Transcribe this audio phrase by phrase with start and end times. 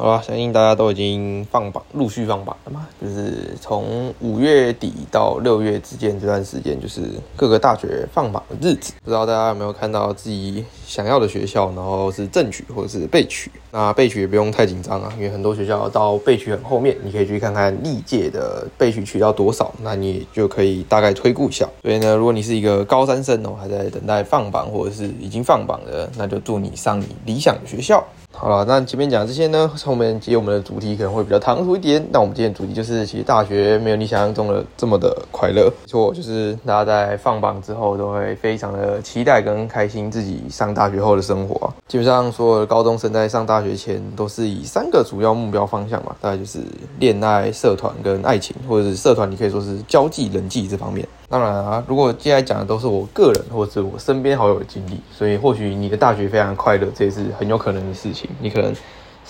[0.00, 2.88] 好吧，相信大家都已经放榜，陆续放榜了嘛。
[2.98, 7.02] 就是从五月底到六月之间这段时间，就是
[7.36, 8.94] 各个大学放榜的日子。
[9.04, 13.50] 不知道大家有没有看到自己想要的学校，然后是正取或者是备取。
[13.72, 21.68] 那备取也不用太紧张啊，因为很多学校到备取很后面，你可以去看看历届的备取取到多少，那你就可以大概推估一下。
[21.82, 28.02] 所以呢，如果你是一个高三生哦，还在等待放榜，或者是已经放榜的，那就祝你上你理想的学校。
[28.40, 32.02] 好了，那前面讲这些呢，后面接我们的主题可能会比较唐突一点。
[32.10, 35.64] 那我们今天主题就是，其实大学没有你想象中的这么的快乐。
[35.64, 41.70] 没错，就是大家在放榜之后都会非常的期待跟开心自己上大学后的生活。
[41.86, 46.60] 基本上所有的高中生在上大学前都是以三个主要目标方向嘛，大概就是
[46.98, 51.06] 恋爱、社团跟爱情，或者是社团你可以说是交际、人际这方面。
[51.30, 58.28] 当然啊，如果接下来讲的都是我个人或者我身边好友的经历，所以或许你的大学非常快乐，这也是很有可能的事情。
[58.40, 58.74] 你可能。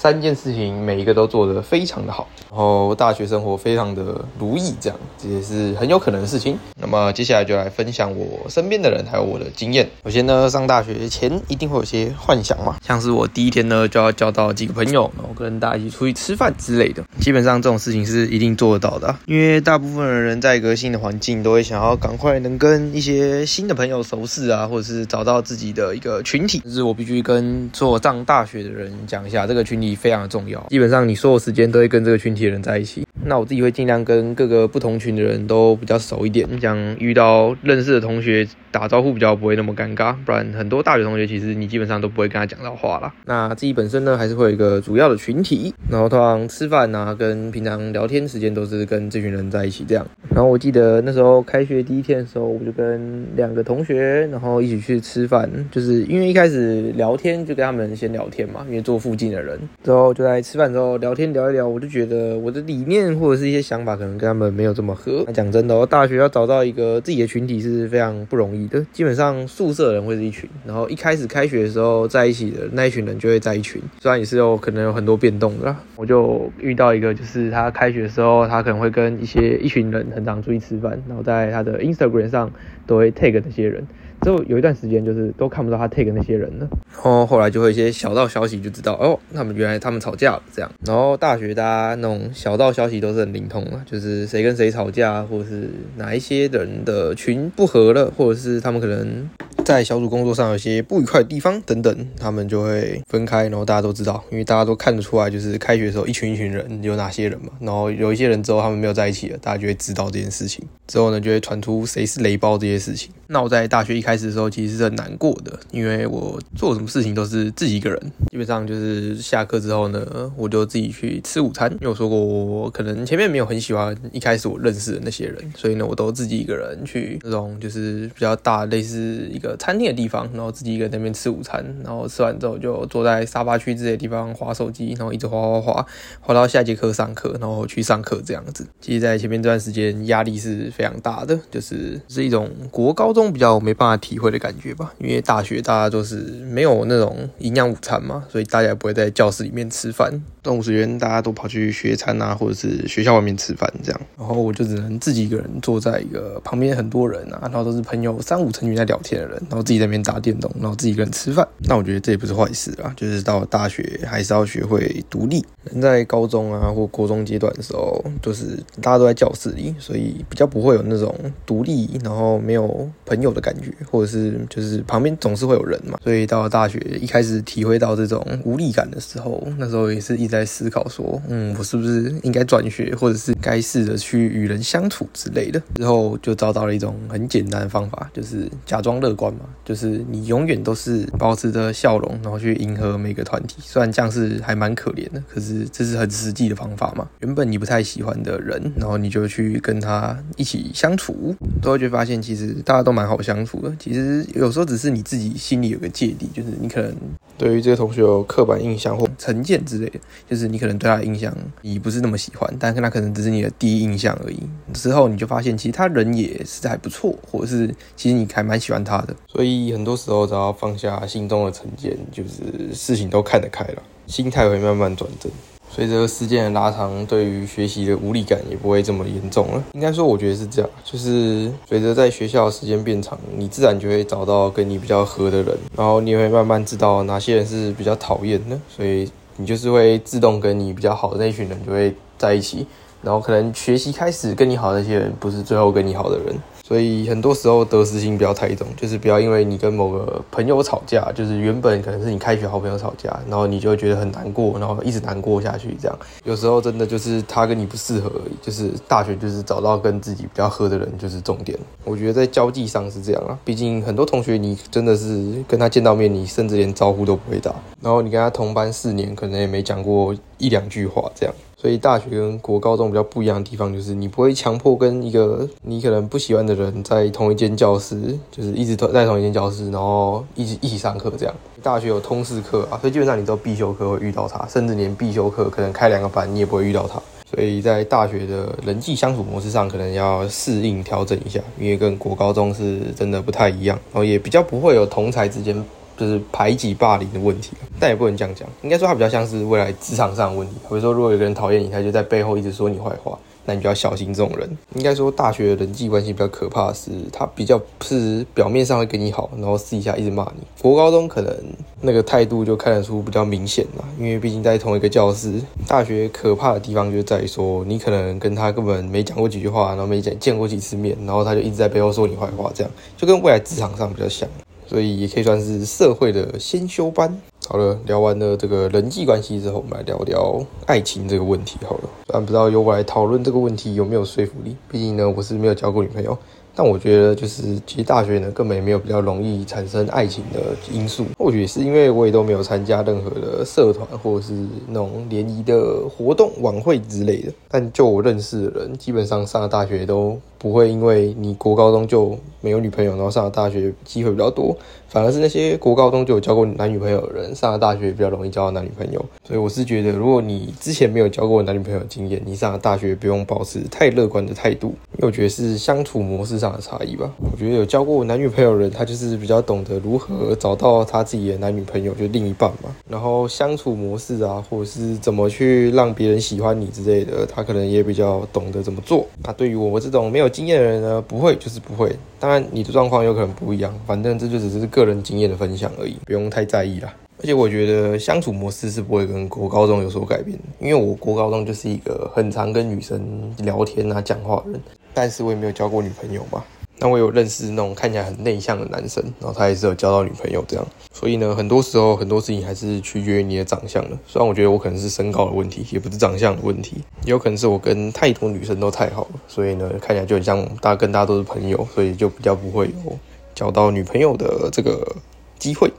[0.01, 6.59] 三件事情每一个都做得非常的好，然后大学生活非常的如意，这样这也是很有可能的事情。
[6.81, 9.87] 那么接下来就来分享我身边的人还有我的经验。
[10.03, 17.05] 首先呢，上大学前一定会有些幻想嘛，像是我第一天呢就要交到几个朋友，然后跟大家一起出去吃饭之类的。
[17.21, 26.61] 基本上这种事情是一定做得到的，因为大部分的人在一个新的环境都会想要赶快能跟一些新的朋友熟识啊，或者是找到自己的一个群体。
[26.61, 29.90] 就是我必须跟做上大学的人讲一下，这个群体。
[29.95, 33.07] 非常的重要，基本上你所有时间都会跟这个群体的人在一起。
[33.25, 38.47] 那我自己会尽量跟各个不同群的人都比较熟一点，这样遇到认识的同学。
[38.73, 43.13] 打招呼比较不会那么尴尬，不然很多大学同学其实你基本上都不会跟他讲到话啦。
[43.27, 50.07] 那自己本身呢，还是会有一个主要的群体，然后通常吃饭啊，跟平常聊天时间都是跟这群人在一起这样。
[50.33, 65.25] 然后我记得那时候开学第一天的时候，我就跟两个同学，然后一起去吃饭，就是因为一开始聊天就跟他们先聊天嘛，因为坐附近的人，之后就在吃饭之后聊天聊一聊，我就觉得我的理念或者是一些想法可能跟他们没有这么合。
[65.33, 68.69] 讲真的，大学要找到一个自己的群体是非常不容易。
[68.69, 75.75] 的基本上宿舍人会是一群，然后一开始开学的时候在一起的那一群人就会在一群，虽然也是有可能有很多变动的。
[75.97, 82.51] 我就遇到一个，就是他开学的时候，他可能会跟一些一群人很常出去吃饭，然后在他的 Instagram 上
[82.87, 83.87] 都会 tag 那些人。
[84.23, 90.71] 之后有一段时间就是都看不到他 take 那些人了，然后后来就会一些小道消息就知道哦，他们原来他们吵架了这样。
[90.85, 99.29] 然后大学大家那种小道消息都是很灵通啊，就是谁跟谁吵架，或者是哪一些人的群不合了，或者是他们可能。
[99.71, 107.53] 在小组工作上有些不愉快的地方等等，他们就会分开，然后大家都知道，因为大家都看得出来，就是开学的时候一群一群人有哪些人嘛。
[107.61, 110.67] 然后有一些人之后他们没有在一起了，大家就会知道这件事情。
[110.89, 113.13] 之后呢，就会传出谁是雷包这些事情。
[113.29, 121.71] 那我在大学一开始的时候其实是很难过的，因为我做什么事情都是自己一个人，基本上就是下课之后呢，我就自己去吃午餐。
[121.75, 129.57] 因为我说过，我可能前面没有很喜欢一开始我认识的那些人，所以呢，我都自己一个人去那种就是比较大类似一个。
[129.61, 135.87] 餐厅的地方，然后自己一个人在那边吃午餐，然后吃完之后就坐在沙发区这些地方划手机，然后一直划划划，
[136.21, 138.67] 划到下节课上课，然后去上课这样子。
[138.81, 144.95] 其实，在前面这段时间压力是非常大的，就是是一种国高中比较没办法体会的感觉吧。
[144.99, 150.11] 因为大学大家都是没有那种营养午餐嘛，所以大家也不会在教室里面吃饭，
[150.43, 154.01] 中午时间大家都跑去学餐啊，或者是学校外面吃饭这样。
[154.17, 159.43] 然后我就只能自己一个人坐在一个旁边很多人啊，然后都是朋友三五成群在聊天的人。
[159.51, 161.47] 然后自己在那边打电动，然后自己一个人吃饭。
[161.65, 165.45] 那我觉得这也不是坏事啊，就是到大学还是要学会独立。
[165.65, 171.13] 人在高中啊或国中阶段的时候，就是大家都在教室里，所以比较不会有那种
[171.45, 175.99] 独立，然后没有朋友的感觉，或者是就是旁边总是会有人嘛。
[176.03, 185.61] 所以到了大学一开始体会到这种无力感的时候，那时候也是一直在思考说，嗯，我是不是应该转学，或者是该试着去与人相处之类的。
[185.75, 189.30] 之后就找到了一种很简单的方法，就是假装乐观。
[189.65, 193.57] 就是你永远都是保持着笑容，然后去迎合每个团体。
[193.61, 197.09] 虽然这样是还蛮可怜的，可是这是很实际的方法嘛。
[197.21, 203.73] 原本你不太喜欢的人，然后你就去跟他一起相处，都会就发现其实大家都蛮好相处的。
[203.79, 206.95] 其实有时候只是你自己心里有个芥蒂，就是你可能
[207.39, 214.41] 对于这个同学有刻板印象或成见之类的，就是你可能对他的印象你不是那么喜欢，但是他可能只是你的第一印象而已。
[214.73, 219.15] 之后你就发现其实他人也是还不错，或者是其实你还蛮喜欢他的。
[219.27, 225.31] 所以很多时候，只要放下心中的成见，就是事情都看得开了，心态会慢慢转正。
[225.73, 229.65] 随着时间的拉长，对于学习的无力感也不会这么严重了。
[229.73, 239.11] 应该说，我觉得是这样，就是随着在学校时间变长，你自然就会找到跟你比较合的人，然后你也会慢慢知道哪些人是比较讨厌的，所以。
[239.37, 242.67] 你就是会自动跟你比较好的那群人就会在一起，
[243.01, 246.37] 然后可能学习开始跟你好的那些人，不是最后跟你好的人。
[246.71, 255.77] 所以很多时候得失心不要太重，就是不要因为你跟某个朋友吵架，就是原本可能是你开学好朋友吵架，然后你就觉得很难过，然后一直难过下去。
[255.83, 258.37] 这样有时候真的就是他跟你不适合而已。
[258.41, 261.59] 就是大学就是找到跟自己比较合的人就是重点。
[261.83, 267.53] 我觉得在交际上是这样啊，毕竟很多同学你真的是跟他见到面，你甚至连招呼都不会打，
[267.83, 271.35] 然后你跟他同班四年，可能也没讲过一两句话这样。
[271.61, 281.35] 所以大学跟国高中比较不一样的地方，就是你不会强迫跟一个你可能不喜欢的人在同一间教室，就是一直在同一间教室，然后一直一起上课这样。
[281.63, 286.99] 大学有通识课啊，所以基本上你都必修课会遇到他，甚至连必修课可能开两个班你也不会遇到他。
[287.31, 295.63] 所以在大学的人际相处模式上，可能要适应调整一下，因为跟国高中是真的不太一样，然后也比较不会有同才之间。
[296.01, 300.55] 就是排挤霸凌的问题，但也不能这样讲，应该说它比较像是未来职场上的问题。
[300.67, 304.49] 比如说，如果有个人讨厌你，他就在背后一直说你坏话，那你就要小心这种人。
[304.77, 310.43] 应该说，大学的人际关系比较可怕的是，他比较是表面上会跟你好，然后私底下一直骂你。
[310.63, 311.37] 国高中可能
[311.83, 315.35] 那个态度就看得出比较明显了，因为毕竟在同一个教室。
[315.69, 324.27] 大学可怕的地方就在于说，你可能跟他根本没讲过几句话，然后没见见过几次面，然后他就一直在背后说你坏话，这样就跟未来职场上比较像。
[324.71, 327.21] 所以也可以算是社会的先修班。
[327.49, 331.59] 好了，聊完了这个人际关系之后，我们来聊聊爱情这个问题。
[331.67, 336.17] 好了，虽然不知道由我来讨论这个问题有没有说服力，毕竟呢，我是没有交过女朋友。
[336.63, 340.41] 但我觉得，就是其实大学呢，根本也没有比较容易产生爱情的
[340.71, 341.07] 因素。
[341.19, 344.35] 或许是因为我也都没有参加任何的社团，或者是
[344.69, 347.33] 那种联谊的活动、晚会之类的。
[347.49, 354.55] 但就我认识的人，基本上上了大学都不会因为你国高中就没有女朋友，然后上了大学机会比较多。
[354.87, 359.03] 反而是那些国高中就有交过男女朋友的人，上了大学比较容易交到男女朋友。
[359.25, 367.11] 所以我是觉得，如果你之前没有交过男女朋友经验，你上了大学不用保持太乐观的态度，因为我觉得是相处模式上的差异吧。
[367.33, 372.77] 我觉得有交过男女朋友的人，他就是比较懂得如何找到他自己的男女朋友，就另一半嘛。
[372.87, 379.07] 然后相处模式啊，或者是怎么去让别人喜欢你之类的，他可能也比较懂得怎么做。
[379.25, 381.91] 那对于我们这种没有经验的人呢，不会就是不会。
[382.19, 384.85] 当然你的状况有可能不一样，反正这就只是个。
[384.91, 386.93] 人经验的分享而已，不用太在意啦。
[387.19, 393.01] 而且我觉得相处模式是不会跟国高中有所改变的，因为我国高中就是一个很常跟女生
[393.45, 394.61] 聊天啊、讲话的人，
[394.95, 396.43] 但是我也没有交过女朋友嘛。
[396.83, 400.67] 那我有认识那种看起来很内向的男生，然后他也是有交到女朋友这样。
[400.93, 403.99] 所以呢，很多时候很多事情还是取决于你的长相的。
[404.07, 412.99] 虽然我觉得我可能是身高的问题，也不是长相的问题，也有可能是我跟太多女生都太好了，所以呢，看起来就很像大家跟大家都是朋友，所以就比较不会有。
[413.35, 414.97] 找到女朋友的这个
[415.39, 415.71] 机会，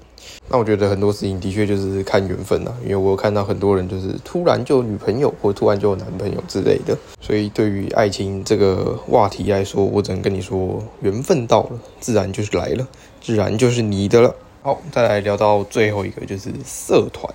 [0.52, 2.74] 那我觉得很多事情的确就是看缘分呐。
[2.84, 6.98] 因为我看到很多人就是突然就有女朋友，或突然就有男朋友之类的。
[7.22, 12.86] 所以对于爱情这个话题来说，我只能跟你说，缘分到了，自然就是来了，
[13.22, 14.36] 自然就是你的了。
[14.62, 17.34] 好，再来聊到最后一个，就是社团。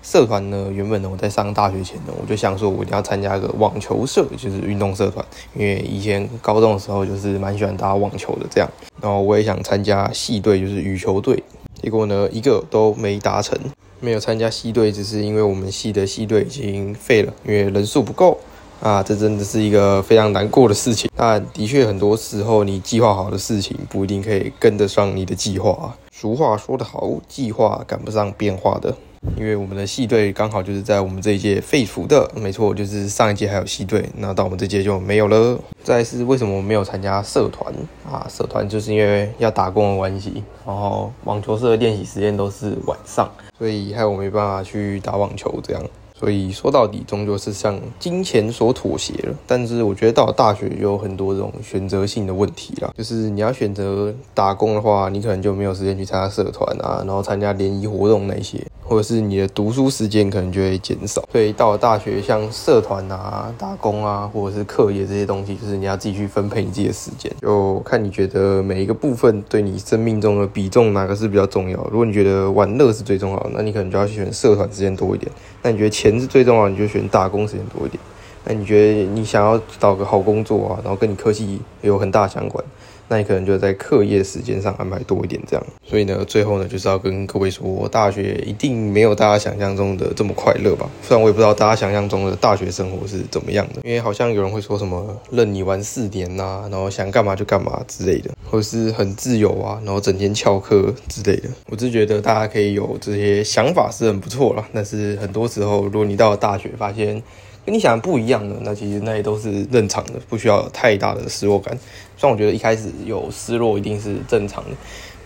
[0.00, 5.24] 社团呢，原本呢，我在上大学前呢，我就想说，我一定要参加一个网球社，就是运动社团，
[5.54, 8.70] 因为以前高中的时候就是蛮喜欢打网球的这样。
[9.00, 11.42] 然后我也想参加系队，就是羽球队，
[11.88, 13.58] 结果呢，一个都没达成，
[13.98, 18.38] 没有参加系队，只是因为我们系的系队已经废了，因为人数不够
[18.82, 21.10] 啊，这真的是一个非常难过的事情。
[21.16, 25.96] 但的确，很多时候你计划好的事情不一定可以跟得上你的计划。
[26.12, 28.94] 俗话说得好，计划赶不上变化的。
[29.36, 35.58] 因为我们的系队刚好就是在我们这一届废除的，没错，就是上一届还有系队，那到我们这届就没有了。
[35.84, 37.72] 再是为什么我没有参加社团
[38.04, 38.26] 啊？
[38.28, 45.82] 社团就是因为要打工的关系，然后网球社的练习时间都是晚上，所以害我没办法去打网球这样。
[46.14, 49.32] 所以说到底，终究是向金钱所妥协了。
[49.46, 52.92] 但是我觉得到了大学，有很多这种选择性的问题啦。
[52.98, 58.60] 就是你要选择打工的话，你可能就没有时间去参加社团啊，然后参加联谊活动那些。
[58.88, 71.76] 或者是你的读书时间可能就会减少，所以到了大学，像社团啊、打工啊，或者是课业这些东西，就是你要自己去分配你自己的时间，就看你觉得每一个部分对你生命中的比重哪个是比较重要。
[71.90, 75.30] 如果你觉得玩乐是最重要，那你可能就要选社团时间多一点；
[75.62, 78.00] 那你觉得钱是最重要，你就选打工时间多一点；
[78.44, 82.64] 那你觉得你想要找个好工作啊，然后跟你科技有很大相关，
[83.08, 85.66] 那你可能就在课业时间上安排多一点这样。
[85.82, 90.88] 所以呢，最后呢，就是要跟各位说，大学一定没有大家想象中的这么快乐吧？
[91.02, 101.48] 虽然我也不知道大家想象中的大学生活是怎么样的，因为好像有人会说什么任你玩四年呐，然后想干嘛就干嘛之类的，或是很自由啊，然后整天翘课之类的。
[101.70, 107.22] 我是觉得大家可以有这些想法是很不错了，但是很多时候，如果你到了大学发现，
[107.68, 111.78] 跟你想的不一样的，那其实那也都是正常的，不需要太大的失落感。
[112.16, 114.70] 虽然我觉得一开始有失落一定是正常的，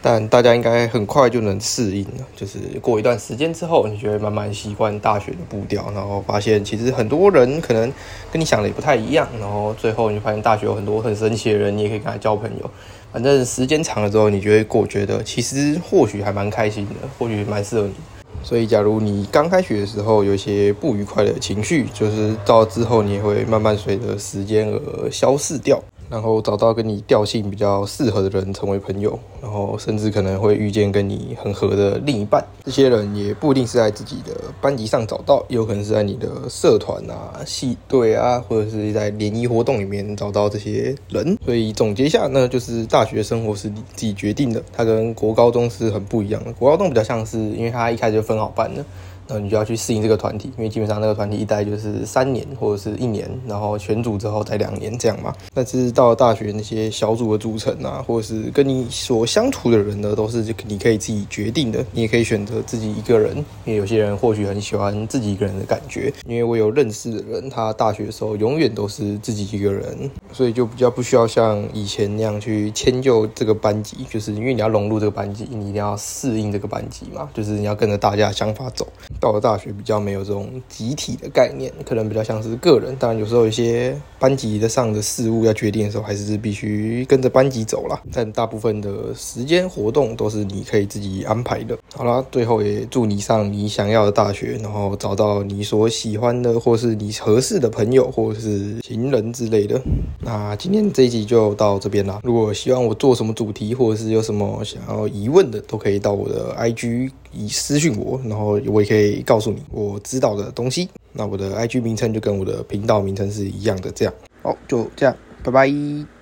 [0.02, 2.26] 但大家应该很快就能适应了。
[2.34, 7.92] 就是过一段时间之后，你就会慢慢习惯大学的步调，然后发现其实很多人可能
[8.32, 9.28] 跟你想的也不太一样。
[9.38, 12.68] 然后最后你发现大学有很多很神奇的人，你也可以跟他交朋友。
[13.12, 17.94] 反正时间长了之后，你就会过觉得其实或许还蛮开心的，或许蛮适合你。
[18.42, 25.82] 所以，假如你刚开学的时候有一些不愉快的情绪，就是到之后你也会慢慢随着时间而消逝掉。
[26.12, 32.44] 然后找到跟你调性比较适合的人成为朋友，然后甚至可能会遇见跟你很合的另一半。
[32.62, 41.38] 这些人也不一定是在自己的班级上找到，有可能是在你的社团啊、系队啊，或者是在联谊活动里面找到这些人。
[41.46, 46.52] 所以总结一下，那就是大学生活是你自己决定的，它跟国高中是很不一样的。
[46.52, 48.84] 国高中比较像是，因为它一开始就分好班了。
[49.28, 55.34] 然后你就要去适应这个团体，因为基本上那个团体一待就是三年或者是一年，然后全组之后再两年这样嘛。
[55.54, 61.84] 但是到了大学，那些小组的组成啊，或者是跟你所相处的人呢，都是你可以自己决定的。
[61.92, 66.12] 你也可以选择自己一个人，因为有些人或许很喜欢自己一个人的感觉。
[66.26, 78.86] 因为我有认识的人，他大学的时候永远都是自己一个人，所以就比较不需要像以前那样去迁就这个班级，就是因为你要融入这个班级，你一定要适应这个班级嘛，就是你要跟着大家想法走。
[79.20, 82.94] 到了大学比较没有这种集体的概念，可能比较像是个人。
[82.96, 88.00] 当然有时候一些班级的上的事物要决定的时候，还是必须跟着班级走了。
[88.12, 91.78] 但大部分的时间活动都是你可以自己安排的。
[91.94, 99.80] 好啦，最后也祝你上你想要的大学，然后找到你所喜欢的或是你合适的朋友或是情人之类的。
[100.20, 102.20] 那今天这一集就到这边啦。
[102.22, 107.10] 如果希望我做什么主题，或者是有什么想要疑问的，都可以到我的 IG。
[107.32, 110.88] 以私讯我，然后我也可以告诉你我知道的东西。
[111.12, 114.14] 那我的 IG 名称就跟我的频道名称是一样的，这样。
[114.42, 116.12] 好，就这样，拜拜。